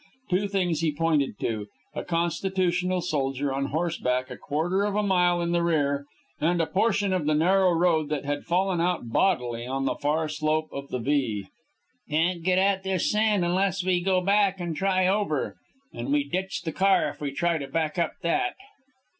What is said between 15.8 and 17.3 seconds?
and we ditch the car if we